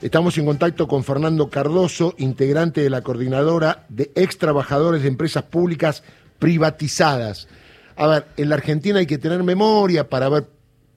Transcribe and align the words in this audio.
Estamos 0.00 0.38
en 0.38 0.46
contacto 0.46 0.86
con 0.86 1.02
Fernando 1.02 1.50
Cardoso, 1.50 2.14
integrante 2.18 2.82
de 2.82 2.88
la 2.88 3.02
coordinadora 3.02 3.84
de 3.88 4.12
ex 4.14 4.38
trabajadores 4.38 5.02
de 5.02 5.08
empresas 5.08 5.42
públicas 5.42 6.04
privatizadas. 6.38 7.48
A 7.96 8.06
ver, 8.06 8.26
en 8.36 8.48
la 8.48 8.54
Argentina 8.54 9.00
hay 9.00 9.06
que 9.06 9.18
tener 9.18 9.42
memoria 9.42 10.08
para 10.08 10.28
ver 10.28 10.46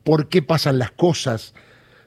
por 0.03 0.29
qué 0.29 0.43
pasan 0.43 0.77
las 0.77 0.91
cosas. 0.91 1.55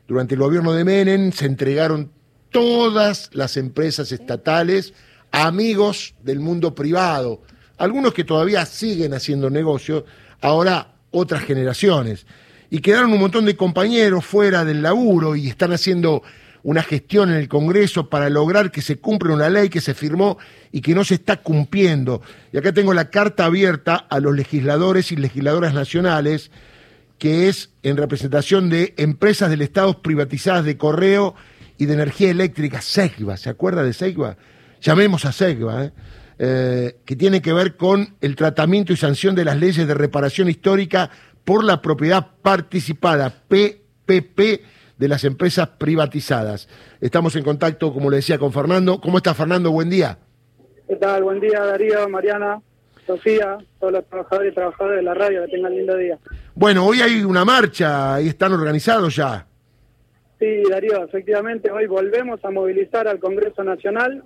Durante 0.07 0.35
el 0.37 0.41
gobierno 0.41 0.73
de 0.73 0.85
Menem 0.85 1.33
se 1.33 1.47
entregaron 1.47 2.13
todas 2.51 3.29
las 3.33 3.57
empresas 3.57 4.13
estatales 4.13 4.95
a 5.33 5.49
amigos 5.49 6.15
del 6.23 6.39
mundo 6.39 6.77
privado, 6.77 7.43
algunos 7.77 8.15
que 8.15 8.23
todavía 8.23 8.65
siguen 8.67 9.15
haciendo 9.15 9.51
negocios, 9.51 10.05
ahora 10.41 10.95
otras 11.11 11.43
generaciones. 11.43 12.25
Y 12.71 12.79
quedaron 12.79 13.13
un 13.13 13.19
montón 13.19 13.47
de 13.47 13.57
compañeros 13.57 14.25
fuera 14.25 14.65
del 14.65 14.81
laburo 14.81 15.35
y 15.35 15.49
están 15.49 15.73
haciendo 15.73 16.23
una 16.65 16.83
gestión 16.83 17.31
en 17.31 17.37
el 17.37 17.47
Congreso 17.47 18.09
para 18.09 18.31
lograr 18.31 18.73
que 18.73 18.83
se 18.83 18.97
cumpla 18.97 19.35
una 19.35 19.51
ley 19.51 19.69
que 19.69 19.83
se 19.83 19.95
firmó 19.95 20.39
y 20.73 20.81
que 20.81 20.95
no 20.95 21.05
se 21.05 21.15
está 21.15 21.37
cumpliendo. 21.37 22.23
Y 22.53 22.59
acá 22.59 22.73
tengo 22.73 22.95
la 22.95 23.11
carta 23.11 23.45
abierta 23.45 23.95
a 23.97 24.19
los 24.19 24.35
legisladores 24.35 25.13
y 25.13 25.17
legisladoras 25.17 25.75
nacionales, 25.75 26.51
que 27.19 27.49
es 27.49 27.71
en 27.83 27.99
representación 27.99 28.71
de 28.71 28.95
empresas 28.97 29.51
del 29.51 29.61
Estado 29.61 30.03
privatizadas 30.03 30.65
de 30.65 30.79
correo 30.79 31.35
y 31.77 31.85
de 31.85 31.95
energía 31.95 32.31
eléctrica, 32.31 32.81
SEGVA, 32.81 33.37
¿se 33.37 33.51
acuerda 33.51 33.83
de 33.83 33.93
SEGVA? 33.93 34.39
Llamemos 34.81 35.27
a 35.27 35.33
SEGVA, 35.33 35.85
¿eh? 35.85 35.93
Eh, 36.37 36.97
que 37.05 37.15
tiene 37.15 37.41
que 37.41 37.53
ver 37.53 37.77
con 37.77 38.17
el 38.21 38.35
tratamiento 38.35 38.93
y 38.93 38.97
sanción 38.97 39.37
de 39.37 39.45
las 39.45 39.57
leyes 39.57 39.87
de 39.87 39.95
reparación 39.95 40.49
histórica 40.49 41.09
por 41.45 41.63
la 41.63 41.81
propiedad 41.81 42.27
participada, 42.43 43.31
PPP, 43.47 44.63
de 44.97 45.09
las 45.09 45.25
empresas 45.25 45.69
privatizadas. 45.69 46.69
Estamos 47.01 47.37
en 47.37 47.45
contacto, 47.45 47.93
como 47.93 48.11
le 48.11 48.17
decía, 48.17 48.39
con 48.39 48.53
Fernando. 48.53 49.01
¿Cómo 49.01 49.19
está 49.19 49.35
Fernando? 49.35 49.71
Buen 49.71 49.91
día. 49.91 50.19
¿Qué 50.89 50.97
tal? 50.97 51.25
Buen 51.25 51.41
día, 51.41 51.65
Darío, 51.65 52.09
Mariana, 52.09 52.61
Sofía, 53.07 53.59
todos 53.81 53.93
los 53.93 54.07
trabajadores 54.07 54.53
y 54.53 54.55
trabajadoras 54.55 54.97
de 54.97 55.03
la 55.03 55.15
radio. 55.15 55.45
Que 55.45 55.53
tengan 55.53 55.75
lindo 55.75 55.97
día. 55.97 56.19
Bueno, 56.55 56.87
hoy 56.87 57.01
hay 57.01 57.25
una 57.25 57.45
marcha 57.45 58.21
y 58.21 58.29
están 58.29 58.53
organizados 58.53 59.17
ya. 59.17 59.47
Sí, 60.39 60.63
Darío, 60.69 61.05
efectivamente, 61.05 61.71
hoy 61.71 61.87
volvemos 61.87 62.45
a 62.45 62.51
movilizar 62.51 63.09
al 63.09 63.19
Congreso 63.19 63.65
Nacional 63.65 64.23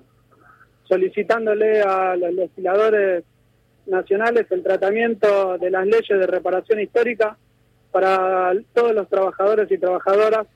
solicitándole 0.88 1.82
a 1.82 2.16
los 2.16 2.32
legisladores 2.32 3.24
nacionales 3.86 4.46
el 4.50 4.62
tratamiento 4.62 5.58
de 5.58 5.70
las 5.70 5.86
leyes 5.86 6.08
de 6.08 6.26
reparación 6.26 6.80
histórica 6.80 7.36
para 7.90 8.52
todos 8.74 8.94
los 8.94 9.08
trabajadores 9.08 9.70
y 9.70 9.78
trabajadoras 9.78 10.46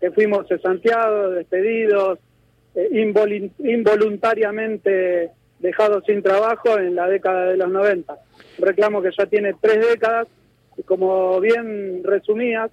que 0.00 0.10
fuimos 0.10 0.46
cesanteados, 0.48 1.34
despedidos, 1.34 2.18
eh, 2.74 2.88
involuntariamente 3.58 5.30
dejados 5.58 6.04
sin 6.06 6.22
trabajo 6.22 6.78
en 6.78 6.94
la 6.94 7.08
década 7.08 7.46
de 7.46 7.56
los 7.56 7.70
90. 7.70 8.12
Un 8.58 8.64
reclamo 8.64 9.00
que 9.00 9.10
ya 9.16 9.26
tiene 9.26 9.54
tres 9.60 9.86
décadas 9.86 10.28
y 10.76 10.82
como 10.82 11.40
bien 11.40 12.02
resumías, 12.04 12.70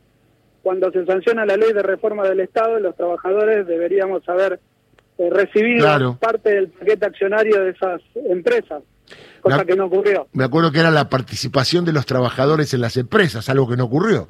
cuando 0.64 0.92
se 0.92 1.06
sanciona 1.06 1.46
la 1.46 1.56
ley 1.56 1.72
de 1.74 1.84
reforma 1.84 2.28
del 2.28 2.40
Estado, 2.42 2.80
los 2.80 2.96
trabajadores 2.96 3.66
deberíamos 3.66 4.28
haber 4.28 4.60
eh, 5.18 5.30
recibido 5.32 6.18
parte 6.20 6.54
del 6.54 6.70
paquete 6.70 7.06
accionario 7.06 7.64
de 7.64 7.72
esas 7.72 8.02
empresas, 8.16 8.84
cosa 9.42 9.66
que 9.66 9.76
no 9.76 9.86
ocurrió. 9.86 10.28
Me 10.34 10.44
acuerdo 10.44 10.72
que 10.72 10.80
era 10.80 10.92
la 10.92 11.10
participación 11.10 11.86
de 11.86 11.94
los 11.94 12.06
trabajadores 12.06 12.74
en 12.74 12.82
las 12.82 12.98
empresas, 12.98 13.50
algo 13.50 13.68
que 13.70 13.78
no 13.78 13.86
ocurrió. 13.86 14.28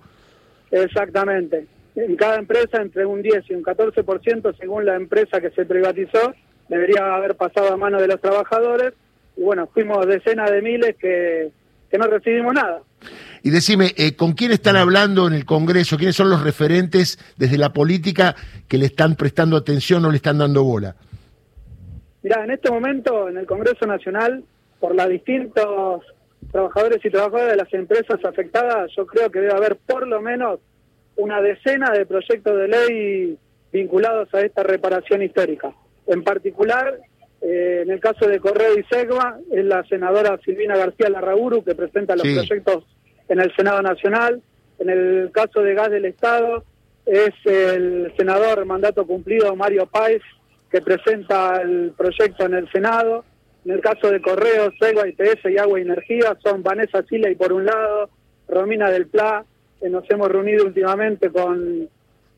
Exactamente 0.70 1.68
en 1.96 2.16
cada 2.16 2.38
empresa 2.38 2.82
entre 2.82 3.06
un 3.06 3.22
10 3.22 3.44
y 3.50 3.54
un 3.54 3.64
14% 3.64 4.58
según 4.58 4.86
la 4.86 4.96
empresa 4.96 5.42
que 5.42 5.52
se 5.52 5.66
privatizó, 5.66 6.34
debería 6.70 7.16
haber 7.16 7.36
pasado 7.36 7.74
a 7.74 7.78
mano 7.78 8.00
de 8.00 8.08
los 8.08 8.22
trabajadores. 8.22 8.94
Y 9.36 9.44
bueno, 9.44 9.68
fuimos 9.74 10.06
decenas 10.08 10.50
de 10.52 10.62
miles 10.62 10.96
que, 10.98 11.52
no 11.98 12.06
recibimos 12.08 12.54
nada. 12.54 12.82
Y 13.44 13.50
decime, 13.50 13.94
eh, 13.98 14.16
¿con 14.16 14.34
quién 14.34 14.52
están 14.52 14.78
hablando 14.78 15.28
en 15.28 15.34
el 15.34 15.46
Congreso? 15.46 15.98
¿Quiénes 15.98 16.16
son 16.16 16.30
los 16.30 16.44
referentes 16.44 17.20
desde 17.38 17.58
la 17.58 17.74
política 17.74 18.36
que 18.70 18.78
le 18.78 18.86
están 18.86 19.16
prestando 19.16 19.58
atención 19.58 20.06
o 20.06 20.10
le 20.10 20.18
están 20.18 20.38
dando 20.38 20.64
bola? 20.64 20.96
Mira, 22.24 22.44
en 22.46 22.52
este 22.52 22.72
momento 22.72 23.28
en 23.28 23.38
el 23.38 23.46
Congreso 23.46 23.86
Nacional, 23.86 24.44
por 24.80 24.96
los 24.96 25.10
distintos 25.10 26.04
trabajadores 26.52 27.04
y 27.04 27.10
trabajadoras 27.10 27.52
de 27.52 27.58
las 27.58 27.74
empresas 27.74 28.24
afectadas, 28.24 28.92
yo 28.96 29.06
creo 29.06 29.30
que 29.30 29.40
debe 29.40 29.54
haber 29.54 29.76
por 29.76 30.08
lo 30.08 30.22
menos 30.22 30.60
una 31.22 31.40
decena 31.40 31.92
de 31.92 32.06
proyectos 32.08 32.58
de 32.58 32.68
ley 32.68 33.38
vinculados 33.72 34.34
a 34.34 34.42
esta 34.42 34.64
reparación 34.64 35.22
histórica. 35.22 35.72
En 36.08 36.24
particular, 36.24 37.00
eh, 37.42 37.82
en 37.84 37.92
el 37.92 38.00
caso 38.00 38.28
de 38.28 38.40
Correo 38.40 38.78
y 38.78 38.84
Segva, 38.86 39.38
es 39.52 39.64
la 39.64 39.84
senadora 39.84 40.40
Silvina 40.44 40.76
García 40.76 41.10
Larraburu 41.10 41.64
que 41.64 41.76
presenta 41.76 42.16
los 42.16 42.24
proyectos 42.24 42.86
en 43.30 43.40
el 43.40 43.56
Senado 43.56 43.82
Nacional. 43.84 44.42
En 44.80 44.90
el 44.90 45.30
caso 45.32 45.62
de 45.62 45.76
Gas 45.76 45.92
del 45.92 46.06
Estado, 46.06 46.64
es 47.06 47.34
el 47.46 48.12
senador 48.18 48.66
mandato 48.66 49.06
cumplido 49.06 49.56
Mario 49.56 49.86
Páez 49.86 50.24
que 50.72 50.82
presenta 50.82 51.62
el 51.62 51.94
proyecto 51.96 52.46
en 52.46 52.56
el 52.56 52.72
Senado. 52.72 53.26
En 53.64 53.74
el 53.74 53.82
caso 53.82 54.10
de 54.10 54.22
Correo, 54.22 54.72
Segva, 54.80 55.08
IPS 55.08 55.52
y 55.52 55.58
Agua 55.60 55.78
y 55.78 55.84
Energía 55.84 56.36
son 56.44 56.64
Vanessa 56.64 57.04
Sila 57.04 57.30
y 57.30 57.36
por 57.36 57.54
un 57.54 57.66
lado, 57.66 58.10
Romina 58.48 58.90
del 58.90 59.06
Pla 59.08 59.46
nos 59.90 60.10
hemos 60.10 60.30
reunido 60.30 60.66
últimamente 60.66 61.30
con 61.30 61.90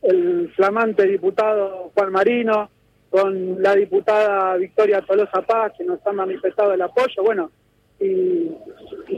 el 0.02 0.52
flamante 0.56 1.08
diputado 1.08 1.92
Juan 1.94 2.12
Marino, 2.12 2.70
con 3.10 3.62
la 3.62 3.76
diputada 3.76 4.56
Victoria 4.58 5.02
Tolosa 5.02 5.42
Paz, 5.42 5.74
que 5.78 5.84
nos 5.84 6.06
han 6.06 6.16
manifestado 6.16 6.74
el 6.74 6.82
apoyo, 6.82 7.24
bueno, 7.24 7.52
y, 8.00 8.52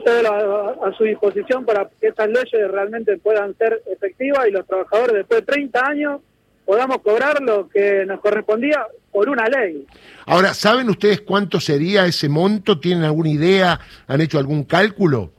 todo 0.03 0.83
a, 0.83 0.93
su 0.97 1.05
disposición 1.05 1.65
para 1.65 1.89
que 1.99 2.07
estas 2.07 2.27
leyes 2.29 2.69
realmente 2.69 3.17
puedan 3.17 3.57
ser 3.57 3.81
efectivas 3.87 4.47
y 4.47 4.51
los 4.51 4.67
trabajadores 4.67 5.15
después 5.15 5.39
de 5.39 5.45
30 5.45 5.87
años 5.87 6.21
podamos 6.65 6.97
cobrar 6.99 7.41
lo 7.41 7.69
que 7.69 8.05
nos 8.05 8.19
correspondía 8.19 8.85
por 9.11 9.29
una 9.29 9.47
ley. 9.47 9.85
Ahora, 10.25 10.53
¿saben 10.53 10.89
ustedes 10.89 11.21
cuánto 11.21 11.59
sería 11.59 12.05
ese 12.05 12.27
monto? 12.27 12.79
¿Tienen 12.79 13.03
alguna 13.03 13.29
idea? 13.29 13.79
¿Han 14.07 14.21
hecho 14.21 14.37
algún 14.39 14.63
cálculo? 14.63 15.31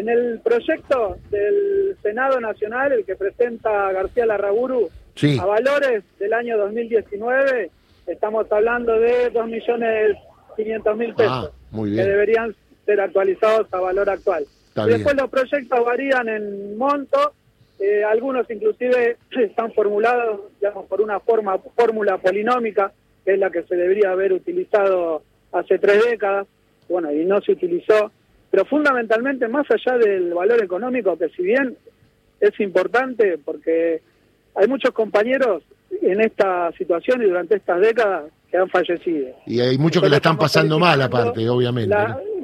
En 0.00 0.08
el 0.08 0.40
proyecto 0.40 1.18
del 1.30 1.94
Senado 2.02 2.40
Nacional, 2.40 2.90
el 2.90 3.04
que 3.04 3.16
presenta 3.16 3.92
García 3.92 4.24
Larraburu, 4.24 4.88
a 5.38 5.44
valores 5.44 6.02
del 6.18 6.32
año 6.32 6.56
2019, 6.56 7.70
estamos 8.06 8.50
hablando 8.50 8.98
de 8.98 9.30
2.500.000 9.30 11.14
pesos, 11.14 11.52
ah, 11.52 11.82
que 11.84 12.02
deberían 12.02 12.56
ser 12.86 13.02
actualizados 13.02 13.66
a 13.74 13.80
valor 13.80 14.08
actual. 14.08 14.46
después 14.86 15.14
los 15.16 15.28
proyectos 15.28 15.84
varían 15.84 16.30
en 16.30 16.78
monto, 16.78 17.34
eh, 17.78 18.02
algunos 18.02 18.50
inclusive 18.50 19.18
están 19.32 19.70
formulados 19.74 20.40
digamos, 20.60 20.86
por 20.86 21.02
una 21.02 21.20
forma 21.20 21.58
fórmula 21.76 22.16
polinómica, 22.16 22.90
que 23.22 23.34
es 23.34 23.38
la 23.38 23.50
que 23.50 23.64
se 23.64 23.76
debería 23.76 24.12
haber 24.12 24.32
utilizado 24.32 25.22
hace 25.52 25.78
tres 25.78 26.02
décadas, 26.06 26.46
bueno, 26.88 27.12
y 27.12 27.26
no 27.26 27.42
se 27.42 27.52
utilizó 27.52 28.10
pero 28.50 28.64
fundamentalmente 28.64 29.46
más 29.48 29.66
allá 29.70 29.98
del 29.98 30.34
valor 30.34 30.62
económico, 30.62 31.16
que 31.16 31.28
si 31.30 31.42
bien 31.42 31.76
es 32.40 32.58
importante 32.60 33.38
porque 33.44 34.00
hay 34.54 34.66
muchos 34.66 34.90
compañeros 34.92 35.62
en 36.02 36.20
esta 36.20 36.72
situación 36.72 37.22
y 37.22 37.26
durante 37.26 37.56
estas 37.56 37.80
décadas 37.80 38.24
que 38.50 38.56
han 38.56 38.68
fallecido. 38.68 39.28
Y 39.46 39.60
hay 39.60 39.78
muchos 39.78 40.02
que 40.02 40.08
la 40.08 40.16
están 40.16 40.36
pasando 40.36 40.78
mal 40.78 41.00
aparte, 41.00 41.48
obviamente. 41.48 41.94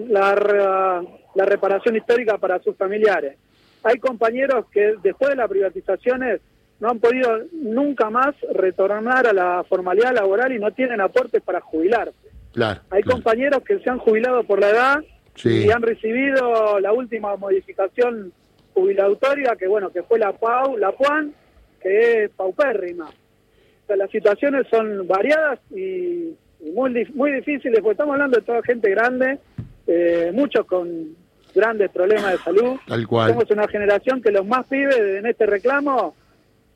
La, 0.09 1.03
la, 1.35 1.45
reparación 1.45 1.97
histórica 1.97 2.39
para 2.39 2.61
sus 2.61 2.77
familiares. 2.77 3.37
Hay 3.83 3.99
compañeros 3.99 4.67
que 4.73 4.95
después 5.03 5.31
de 5.31 5.37
las 5.37 5.49
privatizaciones 5.49 6.41
no 6.81 6.91
han 6.91 6.99
podido 6.99 7.41
nunca 7.53 8.11
más 8.11 8.35
retornar 8.53 9.27
a 9.27 9.33
la 9.33 9.65
formalidad 9.69 10.15
laboral 10.15 10.53
y 10.53 10.59
no 10.59 10.71
tienen 10.71 11.01
aportes 11.01 11.43
para 11.43 11.61
jubilarse. 11.61 12.15
Claro, 12.53 12.81
Hay 12.91 13.03
compañeros 13.03 13.63
que 13.65 13.79
se 13.81 13.91
han 13.91 13.99
jubilado 13.99 14.45
por 14.45 14.61
la 14.61 14.71
edad 14.71 15.05
y 15.45 15.71
han 15.71 15.83
recibido 15.83 16.81
la 16.81 16.93
última 16.93 17.37
modificación 17.37 18.33
jubilatoria, 18.75 19.57
que 19.59 19.67
bueno, 19.67 19.91
que 19.91 20.03
fue 20.03 20.19
la 20.19 20.33
PAU, 20.33 20.77
la 20.77 20.93
PUAN, 20.93 21.33
que 21.81 22.25
es 22.25 22.31
paupérrima. 22.31 23.07
O 23.07 23.87
sea, 23.87 23.97
las 23.97 24.11
situaciones 24.11 24.67
son 24.71 25.07
variadas 25.07 25.61
y, 25.71 26.35
muy, 26.75 27.07
muy 27.15 27.33
difíciles, 27.33 27.81
porque 27.81 27.93
estamos 27.93 28.15
hablando 28.15 28.39
de 28.39 28.45
toda 28.45 28.63
gente 28.63 28.91
grande, 28.91 29.39
eh, 29.87 30.31
muchos 30.35 30.67
con 30.67 31.17
grandes 31.55 31.91
problemas 31.91 32.33
de 32.33 32.39
salud. 32.39 32.77
Tal 32.87 33.07
cual. 33.07 33.31
Somos 33.31 33.51
una 33.51 33.69
generación 33.69 34.21
que 34.21 34.31
los 34.31 34.47
más 34.47 34.67
pibes 34.67 34.99
en 34.99 35.27
este 35.27 35.47
reclamo 35.47 36.15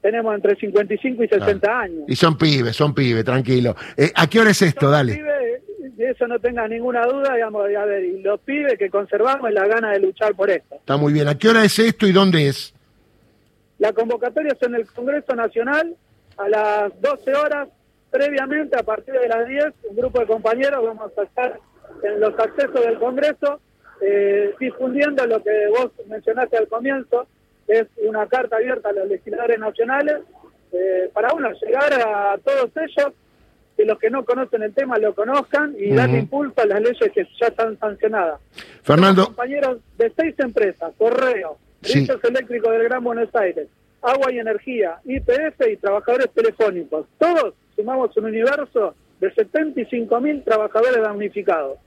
tenemos 0.00 0.34
entre 0.34 0.56
55 0.56 1.24
y 1.24 1.28
60 1.28 1.80
años. 1.80 2.04
Y 2.08 2.16
son 2.16 2.38
pibes, 2.38 2.74
son 2.74 2.94
pibes, 2.94 3.24
tranquilo. 3.24 3.76
Eh, 3.96 4.10
¿A 4.14 4.26
qué 4.28 4.40
hora 4.40 4.50
es 4.50 4.62
esto? 4.62 4.88
Dale 4.88 5.29
de 6.10 6.14
eso 6.14 6.26
no 6.26 6.38
tenga 6.38 6.66
ninguna 6.66 7.06
duda, 7.06 7.34
digamos, 7.34 7.64
a 7.64 7.84
ver, 7.84 8.04
y 8.04 8.22
los 8.22 8.40
pibes 8.40 8.76
que 8.78 8.90
conservamos 8.90 9.50
la 9.52 9.66
gana 9.66 9.92
de 9.92 10.00
luchar 10.00 10.34
por 10.34 10.50
esto. 10.50 10.74
Está 10.76 10.96
muy 10.96 11.12
bien. 11.12 11.28
¿A 11.28 11.38
qué 11.38 11.48
hora 11.48 11.64
es 11.64 11.78
esto 11.78 12.06
y 12.06 12.12
dónde 12.12 12.48
es? 12.48 12.74
La 13.78 13.92
convocatoria 13.92 14.52
es 14.52 14.62
en 14.62 14.74
el 14.74 14.86
Congreso 14.86 15.34
Nacional 15.34 15.94
a 16.36 16.48
las 16.48 17.00
12 17.00 17.34
horas, 17.34 17.68
previamente 18.10 18.76
a 18.78 18.82
partir 18.82 19.14
de 19.14 19.28
las 19.28 19.46
10, 19.46 19.64
un 19.90 19.96
grupo 19.96 20.20
de 20.20 20.26
compañeros 20.26 20.84
vamos 20.84 21.12
a 21.16 21.22
estar 21.22 21.58
en 22.02 22.20
los 22.20 22.38
accesos 22.38 22.84
del 22.84 22.98
Congreso 22.98 23.60
eh, 24.00 24.54
difundiendo 24.58 25.26
lo 25.26 25.42
que 25.42 25.66
vos 25.68 25.90
mencionaste 26.08 26.56
al 26.56 26.68
comienzo, 26.68 27.26
es 27.68 27.86
una 28.06 28.26
carta 28.26 28.56
abierta 28.56 28.88
a 28.88 28.92
los 28.92 29.08
legisladores 29.08 29.58
nacionales 29.58 30.22
eh, 30.72 31.10
para 31.12 31.32
uno 31.34 31.50
llegar 31.52 31.92
a 31.94 32.38
todos 32.38 32.70
ellos 32.76 33.12
que 33.80 33.86
los 33.86 33.98
que 33.98 34.10
no 34.10 34.24
conocen 34.26 34.62
el 34.62 34.74
tema 34.74 34.98
lo 34.98 35.14
conozcan 35.14 35.74
y 35.78 35.94
darle 35.94 36.18
impulso 36.18 36.60
a 36.60 36.66
las 36.66 36.82
leyes 36.82 37.10
que 37.14 37.26
ya 37.40 37.46
están 37.46 37.78
sancionadas. 37.78 38.38
Fernando. 38.82 39.24
compañeros 39.26 39.78
de 39.96 40.12
seis 40.14 40.34
empresas, 40.38 40.92
Correo, 40.98 41.56
Servicios 41.80 42.22
Eléctricos 42.24 42.70
del 42.72 42.82
Gran 42.84 43.02
Buenos 43.02 43.34
Aires, 43.34 43.68
Agua 44.02 44.30
y 44.32 44.38
Energía, 44.38 44.98
IPF 45.06 45.66
y 45.72 45.76
Trabajadores 45.78 46.28
Telefónicos. 46.34 47.06
Todos 47.16 47.54
sumamos 47.74 48.14
un 48.18 48.26
universo 48.26 48.94
de 49.18 49.32
75 49.32 50.20
mil 50.20 50.42
trabajadores 50.44 51.00
damnificados. 51.00 51.78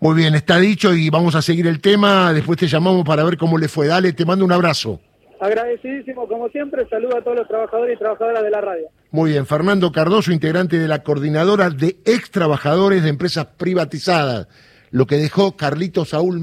Muy 0.00 0.14
bien, 0.16 0.34
está 0.34 0.58
dicho 0.58 0.94
y 0.94 1.10
vamos 1.10 1.34
a 1.34 1.42
seguir 1.42 1.66
el 1.66 1.82
tema. 1.82 2.32
Después 2.32 2.58
te 2.58 2.66
llamamos 2.66 3.04
para 3.04 3.24
ver 3.24 3.36
cómo 3.36 3.58
le 3.58 3.68
fue. 3.68 3.88
Dale, 3.88 4.14
te 4.14 4.24
mando 4.24 4.46
un 4.46 4.52
abrazo. 4.52 4.98
Agradecidísimo, 5.38 6.26
como 6.26 6.48
siempre. 6.48 6.88
Saludo 6.88 7.18
a 7.18 7.20
todos 7.20 7.36
los 7.36 7.48
trabajadores 7.48 7.96
y 7.96 7.98
trabajadoras 7.98 8.42
de 8.42 8.50
la 8.50 8.60
radio. 8.62 8.88
Muy 9.12 9.32
bien, 9.32 9.44
Fernando 9.46 9.92
Cardoso, 9.92 10.32
integrante 10.32 10.78
de 10.78 10.88
la 10.88 11.02
coordinadora 11.02 11.68
de 11.68 12.00
ex 12.06 12.30
trabajadores 12.30 13.02
de 13.02 13.10
empresas 13.10 13.46
privatizadas. 13.58 14.48
Lo 14.90 15.06
que 15.06 15.18
dejó 15.18 15.54
Carlito 15.54 16.06
Saúl. 16.06 16.30